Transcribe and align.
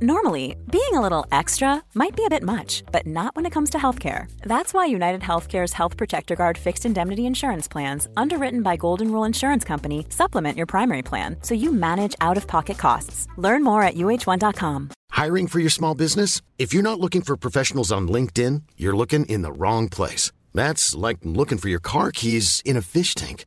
Normally, 0.00 0.56
being 0.70 0.94
a 0.94 1.00
little 1.00 1.24
extra 1.32 1.82
might 1.94 2.14
be 2.14 2.24
a 2.24 2.30
bit 2.30 2.42
much, 2.42 2.82
but 2.92 3.06
not 3.06 3.34
when 3.34 3.46
it 3.46 3.52
comes 3.52 3.70
to 3.70 3.78
healthcare. 3.78 4.30
That's 4.42 4.74
why 4.74 4.86
United 4.86 5.20
Healthcare's 5.20 5.72
Health 5.72 5.96
Protector 5.96 6.36
Guard 6.36 6.58
fixed 6.58 6.84
indemnity 6.84 7.24
insurance 7.24 7.68
plans, 7.68 8.08
underwritten 8.16 8.62
by 8.62 8.76
Golden 8.76 9.10
Rule 9.10 9.24
Insurance 9.24 9.64
Company, 9.64 10.06
supplement 10.08 10.56
your 10.56 10.66
primary 10.66 11.02
plan 11.02 11.36
so 11.42 11.54
you 11.54 11.72
manage 11.72 12.14
out 12.20 12.36
of 12.36 12.46
pocket 12.46 12.78
costs. 12.78 13.26
Learn 13.36 13.62
more 13.62 13.82
at 13.82 13.94
uh1.com. 13.94 14.90
Hiring 15.10 15.46
for 15.46 15.60
your 15.60 15.70
small 15.70 15.94
business? 15.94 16.42
If 16.58 16.74
you're 16.74 16.82
not 16.82 17.00
looking 17.00 17.22
for 17.22 17.36
professionals 17.36 17.90
on 17.90 18.08
LinkedIn, 18.08 18.62
you're 18.76 18.96
looking 18.96 19.24
in 19.26 19.42
the 19.42 19.52
wrong 19.52 19.88
place. 19.88 20.32
That's 20.52 20.94
like 20.94 21.18
looking 21.22 21.58
for 21.58 21.68
your 21.68 21.80
car 21.80 22.12
keys 22.12 22.60
in 22.64 22.76
a 22.76 22.82
fish 22.82 23.14
tank. 23.14 23.46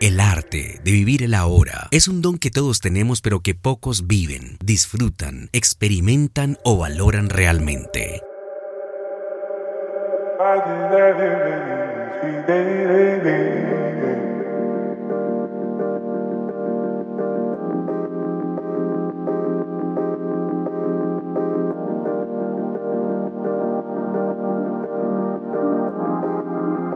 El 0.00 0.18
arte 0.18 0.80
de 0.82 0.90
vivir 0.90 1.22
el 1.22 1.34
ahora 1.34 1.86
es 1.92 2.08
un 2.08 2.22
don 2.22 2.38
que 2.38 2.50
todos 2.50 2.80
tenemos 2.80 3.20
pero 3.20 3.40
que 3.40 3.54
pocos 3.54 4.08
viven, 4.08 4.56
disfrutan, 4.64 5.48
experimentan 5.52 6.58
o 6.64 6.76
valoran 6.78 7.28
realmente. 7.30 8.20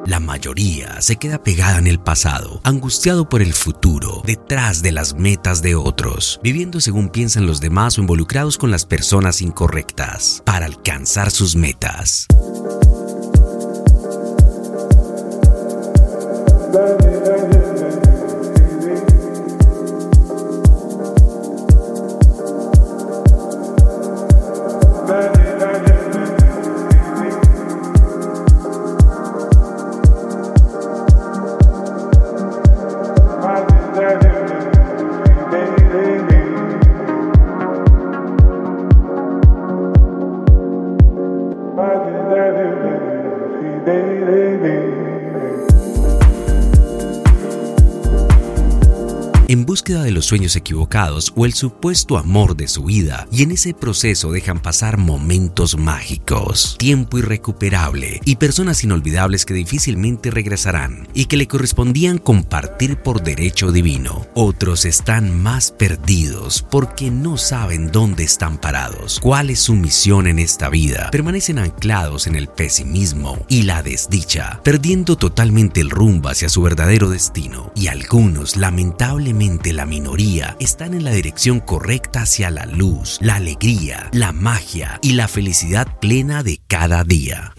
La 0.06 0.20
mayoría 0.20 1.00
se 1.00 1.16
queda 1.16 1.42
pegada 1.42 1.78
en 1.78 1.88
el 1.88 1.98
pasado, 1.98 2.60
angustiado 2.62 3.28
por 3.28 3.42
el 3.42 3.52
futuro, 3.52 4.22
detrás 4.24 4.80
de 4.80 4.92
las 4.92 5.14
metas 5.14 5.62
de 5.62 5.74
otros, 5.74 6.38
viviendo 6.44 6.80
según 6.80 7.08
piensan 7.08 7.44
los 7.44 7.60
demás 7.60 7.98
o 7.98 8.02
involucrados 8.02 8.56
con 8.56 8.70
las 8.70 8.86
personas 8.86 9.42
incorrectas 9.42 10.42
para 10.44 10.66
alcanzar 10.66 11.32
sus 11.32 11.56
metas. 11.56 12.28
day, 43.86 44.18
day, 44.18 44.58
day. 44.58 44.75
En 49.48 49.64
búsqueda 49.64 50.02
de 50.02 50.10
los 50.10 50.26
sueños 50.26 50.56
equivocados 50.56 51.32
o 51.36 51.46
el 51.46 51.54
supuesto 51.54 52.18
amor 52.18 52.56
de 52.56 52.68
su 52.68 52.84
vida 52.84 53.28
y 53.30 53.42
en 53.42 53.52
ese 53.52 53.74
proceso 53.74 54.32
dejan 54.32 54.60
pasar 54.60 54.98
momentos 54.98 55.76
mágicos, 55.76 56.76
tiempo 56.78 57.18
irrecuperable 57.18 58.20
y 58.24 58.36
personas 58.36 58.82
inolvidables 58.82 59.44
que 59.44 59.54
difícilmente 59.54 60.30
regresarán 60.30 61.08
y 61.14 61.26
que 61.26 61.36
le 61.36 61.46
correspondían 61.46 62.18
compartir 62.18 62.96
por 62.96 63.22
derecho 63.22 63.70
divino. 63.70 64.26
Otros 64.34 64.84
están 64.84 65.40
más 65.40 65.70
perdidos 65.70 66.64
porque 66.68 67.10
no 67.10 67.36
saben 67.36 67.92
dónde 67.92 68.24
están 68.24 68.58
parados, 68.58 69.20
cuál 69.20 69.50
es 69.50 69.60
su 69.60 69.74
misión 69.74 70.26
en 70.26 70.38
esta 70.38 70.68
vida. 70.68 71.10
Permanecen 71.12 71.58
anclados 71.58 72.26
en 72.26 72.34
el 72.34 72.48
pesimismo 72.48 73.44
y 73.48 73.62
la 73.62 73.82
desdicha, 73.82 74.60
perdiendo 74.64 75.16
totalmente 75.16 75.80
el 75.80 75.90
rumbo 75.90 76.30
hacia 76.30 76.48
su 76.48 76.62
verdadero 76.62 77.10
destino 77.10 77.72
y 77.76 77.88
algunos 77.88 78.56
lamentablemente 78.56 79.35
la 79.72 79.84
minoría 79.84 80.56
están 80.60 80.94
en 80.94 81.04
la 81.04 81.10
dirección 81.10 81.60
correcta 81.60 82.22
hacia 82.22 82.50
la 82.50 82.64
luz, 82.64 83.18
la 83.20 83.34
alegría, 83.34 84.08
la 84.12 84.32
magia 84.32 84.98
y 85.02 85.12
la 85.12 85.28
felicidad 85.28 85.86
plena 86.00 86.42
de 86.42 86.58
cada 86.66 87.04
día. 87.04 87.52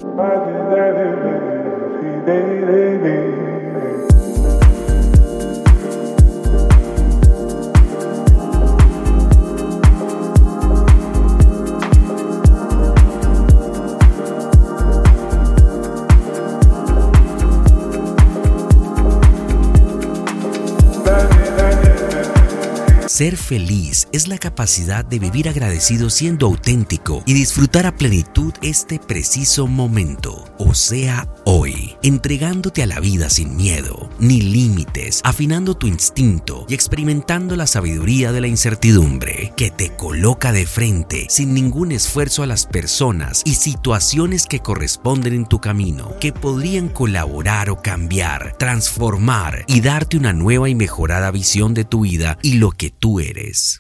Ser 23.18 23.36
feliz 23.36 24.08
es 24.12 24.28
la 24.28 24.38
capacidad 24.38 25.04
de 25.04 25.18
vivir 25.18 25.50
agradecido 25.50 26.12
siendo 26.12 26.46
auténtico 26.46 27.24
y 27.26 27.34
disfrutar 27.34 27.88
a 27.88 27.96
plenitud 27.96 28.54
este 28.62 29.00
preciso 29.00 29.66
momento, 29.66 30.46
o 30.60 30.76
sea, 30.76 31.28
hoy, 31.50 31.96
entregándote 32.04 32.84
a 32.84 32.86
la 32.86 33.00
vida 33.00 33.30
sin 33.30 33.56
miedo, 33.56 34.10
ni 34.20 34.42
límites, 34.42 35.22
afinando 35.24 35.76
tu 35.76 35.88
instinto 35.88 36.66
y 36.68 36.74
experimentando 36.74 37.56
la 37.56 37.68
sabiduría 37.68 38.34
de 38.34 38.42
la 38.42 38.48
incertidumbre, 38.48 39.54
que 39.56 39.72
te 39.72 39.96
coloca 39.96 40.52
de 40.52 40.66
frente 40.66 41.26
sin 41.30 41.54
ningún 41.54 41.94
esfuerzo 41.94 42.44
a 42.44 42.48
las 42.48 42.66
personas 42.66 43.44
y 43.46 43.54
situaciones 43.54 44.46
que 44.46 44.60
corresponden 44.60 45.32
en 45.32 45.46
tu 45.46 45.62
camino, 45.62 46.12
que 46.20 46.34
podrían 46.34 46.90
colaborar 46.90 47.70
o 47.70 47.82
cambiar, 47.82 48.58
transformar 48.58 49.64
y 49.68 49.80
darte 49.80 50.18
una 50.18 50.34
nueva 50.34 50.68
y 50.68 50.76
mejorada 50.76 51.32
visión 51.32 51.74
de 51.74 51.86
tu 51.86 52.02
vida 52.02 52.38
y 52.42 52.56
lo 52.56 52.72
que 52.72 52.90
tú 52.90 53.22
eres. 53.22 53.80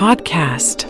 Podcast. 0.00 0.86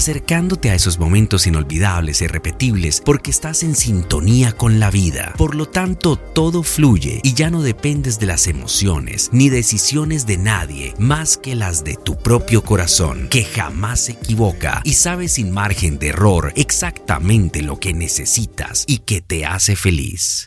Acercándote 0.00 0.70
a 0.70 0.74
esos 0.74 0.98
momentos 0.98 1.46
inolvidables 1.46 2.22
e 2.22 2.24
irrepetibles 2.24 3.02
porque 3.04 3.30
estás 3.30 3.62
en 3.62 3.76
sintonía 3.76 4.52
con 4.52 4.80
la 4.80 4.90
vida. 4.90 5.34
Por 5.36 5.54
lo 5.54 5.66
tanto, 5.66 6.16
todo 6.16 6.62
fluye 6.62 7.20
y 7.22 7.34
ya 7.34 7.50
no 7.50 7.60
dependes 7.60 8.18
de 8.18 8.24
las 8.24 8.46
emociones 8.46 9.28
ni 9.30 9.50
decisiones 9.50 10.24
de 10.24 10.38
nadie 10.38 10.94
más 10.98 11.36
que 11.36 11.54
las 11.54 11.84
de 11.84 11.98
tu 12.02 12.16
propio 12.16 12.64
corazón, 12.64 13.28
que 13.28 13.44
jamás 13.44 14.00
se 14.00 14.12
equivoca 14.12 14.80
y 14.84 14.94
sabe 14.94 15.28
sin 15.28 15.50
margen 15.50 15.98
de 15.98 16.08
error 16.08 16.54
exactamente 16.56 17.60
lo 17.60 17.78
que 17.78 17.92
necesitas 17.92 18.84
y 18.86 19.00
que 19.00 19.20
te 19.20 19.44
hace 19.44 19.76
feliz. 19.76 20.46